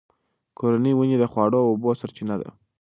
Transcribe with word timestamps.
کورني 0.57 0.91
ونې 0.95 1.17
د 1.19 1.23
خواړو 1.31 1.57
او 1.63 1.69
اوبو 1.71 1.89
سرچینه 2.01 2.35
ده. 2.41 2.49